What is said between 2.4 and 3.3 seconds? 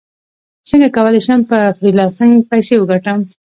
پیسې وګټم